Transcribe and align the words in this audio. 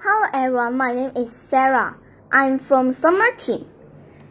Hello 0.00 0.30
everyone, 0.32 0.76
my 0.76 0.94
name 0.94 1.10
is 1.16 1.32
Sarah. 1.32 1.96
I'm 2.30 2.60
from 2.60 2.92
Summer 2.92 3.34
Team. 3.34 3.66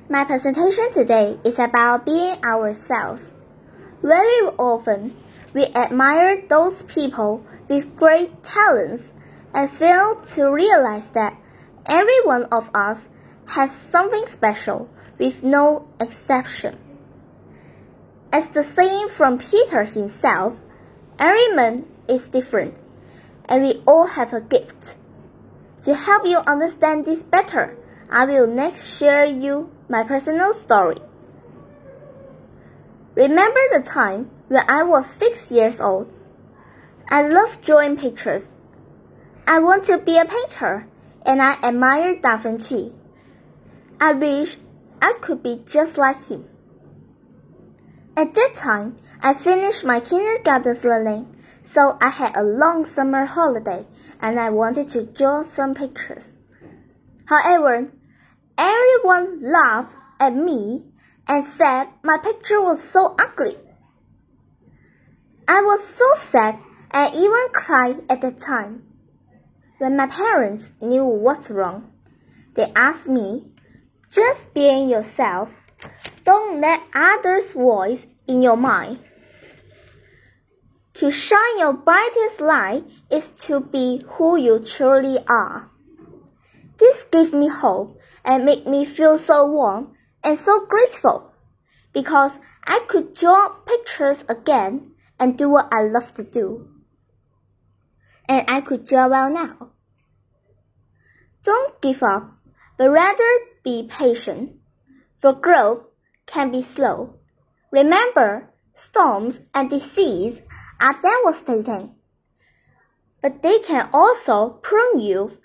My 0.09 0.23
presentation 0.23 0.89
today 0.93 1.37
is 1.43 1.59
about 1.59 2.05
being 2.05 2.41
ourselves. 2.41 3.33
Very 4.01 4.47
often, 4.57 5.13
we 5.53 5.65
admire 5.75 6.41
those 6.47 6.83
people 6.83 7.45
with 7.67 7.97
great 7.97 8.43
talents 8.43 9.13
and 9.53 9.69
fail 9.69 10.15
to 10.15 10.49
realize 10.49 11.11
that 11.11 11.35
every 11.85 12.23
one 12.23 12.45
of 12.45 12.69
us 12.73 13.09
has 13.47 13.69
something 13.69 14.25
special 14.25 14.89
with 15.19 15.43
no 15.43 15.85
exception. 15.99 16.77
As 18.31 18.51
the 18.51 18.63
saying 18.63 19.09
from 19.09 19.37
Peter 19.37 19.83
himself, 19.83 20.61
every 21.19 21.49
man 21.49 21.85
is 22.07 22.29
different 22.29 22.73
and 23.49 23.63
we 23.63 23.83
all 23.85 24.07
have 24.07 24.31
a 24.31 24.39
gift. 24.39 24.97
To 25.87 25.95
help 25.95 26.25
you 26.25 26.39
understand 26.39 27.05
this 27.05 27.23
better, 27.23 27.77
I 28.11 28.25
will 28.25 28.45
next 28.45 28.99
share 28.99 29.23
you 29.23 29.71
my 29.87 30.03
personal 30.03 30.51
story. 30.51 30.97
Remember 33.15 33.61
the 33.71 33.81
time 33.87 34.29
when 34.49 34.65
I 34.67 34.83
was 34.83 35.05
six 35.05 35.49
years 35.49 35.79
old? 35.79 36.11
I 37.07 37.25
love 37.25 37.61
drawing 37.63 37.95
pictures. 37.95 38.53
I 39.47 39.59
want 39.59 39.85
to 39.85 39.97
be 39.97 40.17
a 40.17 40.25
painter 40.25 40.87
and 41.25 41.41
I 41.41 41.53
admire 41.63 42.19
Da 42.19 42.35
Vinci. 42.35 42.91
I 43.97 44.11
wish 44.11 44.57
I 45.01 45.13
could 45.21 45.41
be 45.41 45.63
just 45.65 45.97
like 45.97 46.27
him. 46.27 46.49
At 48.17 48.33
that 48.33 48.55
time, 48.55 48.97
I 49.21 49.35
finished 49.35 49.85
my 49.85 49.99
kindergarten's 49.99 50.83
learning 50.83 51.35
so 51.61 51.99
I 52.01 52.09
had 52.09 52.35
a 52.35 52.41
long 52.41 52.83
summer 52.83 53.25
holiday 53.25 53.85
and 54.19 54.39
I 54.39 54.49
wanted 54.49 54.89
to 54.89 55.03
draw 55.03 55.43
some 55.43 55.75
pictures. 55.75 56.37
However, 57.25 57.91
everyone 58.57 59.41
laughed 59.43 59.95
at 60.19 60.35
me 60.35 60.85
and 61.27 61.45
said 61.45 61.89
my 62.01 62.17
picture 62.17 62.59
was 62.59 62.81
so 62.81 63.15
ugly. 63.19 63.55
I 65.47 65.61
was 65.61 65.85
so 65.85 66.05
sad 66.15 66.57
and 66.89 67.13
even 67.13 67.49
cried 67.53 68.01
at 68.09 68.21
the 68.21 68.31
time. 68.31 68.81
When 69.77 69.95
my 69.95 70.07
parents 70.07 70.71
knew 70.81 71.05
what's 71.05 71.51
wrong, 71.51 71.91
they 72.55 72.71
asked 72.75 73.07
me, 73.07 73.51
just 74.11 74.55
being 74.55 74.89
yourself, 74.89 75.51
don't 76.27 76.59
let 76.59 76.81
others' 76.93 77.53
voice 77.53 78.05
in 78.27 78.41
your 78.41 78.57
mind. 78.57 78.99
To 80.95 81.09
shine 81.09 81.57
your 81.57 81.71
brightest 81.71 82.41
light 82.41 82.83
is 83.09 83.29
to 83.47 83.61
be 83.61 84.03
who 84.05 84.35
you 84.35 84.59
truly 84.59 85.19
are. 85.29 85.71
This 86.79 87.05
gave 87.05 87.33
me 87.33 87.47
hope 87.47 87.97
and 88.25 88.43
made 88.43 88.67
me 88.67 88.83
feel 88.83 89.17
so 89.17 89.49
warm 89.49 89.95
and 90.21 90.37
so 90.37 90.65
grateful 90.65 91.31
because 91.93 92.41
I 92.65 92.79
could 92.87 93.13
draw 93.13 93.47
pictures 93.65 94.25
again 94.27 94.91
and 95.17 95.37
do 95.37 95.47
what 95.47 95.69
I 95.71 95.83
love 95.83 96.11
to 96.15 96.23
do. 96.23 96.67
And 98.27 98.43
I 98.49 98.59
could 98.59 98.85
draw 98.85 99.07
well 99.07 99.29
now. 99.29 99.71
Don't 101.43 101.79
give 101.81 102.03
up, 102.03 102.33
but 102.77 102.89
rather 102.89 103.31
be 103.63 103.87
patient, 103.89 104.57
for 105.15 105.31
growth 105.31 105.87
can 106.27 106.51
be 106.51 106.61
slow. 106.61 107.15
Remember, 107.71 108.53
storms 108.73 109.41
and 109.55 109.69
disease 109.69 110.41
are 110.79 111.01
devastating, 111.01 111.95
but 113.21 113.41
they 113.41 113.57
can 113.59 113.89
also 113.91 114.49
prune 114.61 114.99
you 114.99 115.39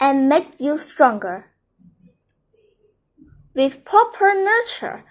and 0.00 0.28
make 0.28 0.58
you 0.58 0.76
stronger. 0.76 1.46
With 3.54 3.84
proper 3.84 4.34
nurture, 4.34 5.04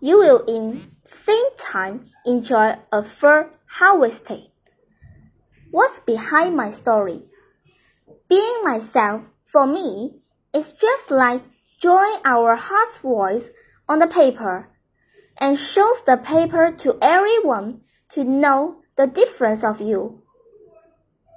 you 0.00 0.18
will 0.18 0.44
in 0.46 0.74
same 0.74 1.56
time 1.56 2.10
enjoy 2.24 2.74
a 2.90 3.04
full 3.04 3.46
harvesting. 3.66 4.48
What's 5.70 6.00
behind 6.00 6.56
my 6.56 6.70
story? 6.70 7.22
Being 8.28 8.62
myself 8.64 9.22
for 9.44 9.66
me 9.66 10.16
is 10.52 10.72
just 10.72 11.10
like 11.10 11.42
drawing 11.80 12.20
our 12.24 12.56
heart's 12.56 13.00
voice 13.00 13.50
on 13.88 13.98
the 13.98 14.06
paper 14.06 14.68
and 15.38 15.58
shows 15.58 16.02
the 16.02 16.16
paper 16.16 16.72
to 16.72 16.98
everyone 17.02 17.80
to 18.10 18.24
know 18.24 18.82
the 18.96 19.06
difference 19.06 19.62
of 19.62 19.80
you. 19.80 20.22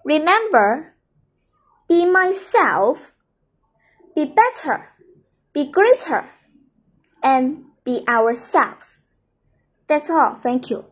Remember, 0.06 0.96
be 1.88 2.06
myself, 2.06 3.12
be 4.16 4.26
better, 4.26 4.90
be 5.54 5.70
greater, 5.72 6.30
and 7.22 7.66
be 7.84 8.04
ourselves. 8.08 9.00
That's 9.88 10.10
all. 10.10 10.36
Thank 10.36 10.70
you. 10.70 10.86